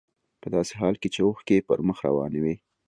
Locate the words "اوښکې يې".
1.25-1.65